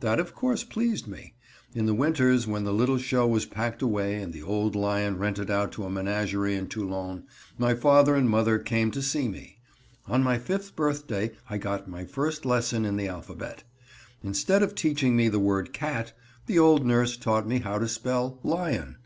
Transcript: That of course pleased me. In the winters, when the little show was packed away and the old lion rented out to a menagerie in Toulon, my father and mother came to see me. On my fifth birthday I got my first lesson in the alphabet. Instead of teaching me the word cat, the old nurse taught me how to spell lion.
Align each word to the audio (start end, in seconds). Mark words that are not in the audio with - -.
That 0.00 0.18
of 0.18 0.34
course 0.34 0.64
pleased 0.64 1.06
me. 1.06 1.34
In 1.72 1.86
the 1.86 1.94
winters, 1.94 2.48
when 2.48 2.64
the 2.64 2.72
little 2.72 2.98
show 2.98 3.28
was 3.28 3.46
packed 3.46 3.80
away 3.80 4.16
and 4.20 4.32
the 4.32 4.42
old 4.42 4.74
lion 4.74 5.18
rented 5.18 5.52
out 5.52 5.70
to 5.70 5.84
a 5.84 5.88
menagerie 5.88 6.56
in 6.56 6.66
Toulon, 6.66 7.26
my 7.58 7.74
father 7.76 8.16
and 8.16 8.28
mother 8.28 8.58
came 8.58 8.90
to 8.90 9.00
see 9.00 9.28
me. 9.28 9.60
On 10.08 10.20
my 10.20 10.36
fifth 10.36 10.74
birthday 10.74 11.30
I 11.48 11.58
got 11.58 11.88
my 11.88 12.04
first 12.04 12.44
lesson 12.44 12.84
in 12.84 12.96
the 12.96 13.06
alphabet. 13.06 13.62
Instead 14.24 14.64
of 14.64 14.74
teaching 14.74 15.14
me 15.14 15.28
the 15.28 15.38
word 15.38 15.72
cat, 15.72 16.12
the 16.46 16.58
old 16.58 16.84
nurse 16.84 17.16
taught 17.16 17.46
me 17.46 17.60
how 17.60 17.78
to 17.78 17.86
spell 17.86 18.40
lion. 18.42 18.96